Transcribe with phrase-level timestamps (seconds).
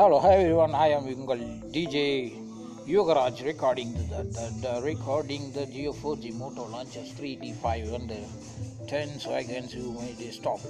[0.00, 0.74] Hello, hi everyone.
[0.82, 1.96] I am உங்கள் DJ
[2.92, 8.20] Yogaraj recording the, the, the recording the Geo 4G Moto Launcher 3D5 and the
[8.92, 10.60] 10 seconds you made they stop.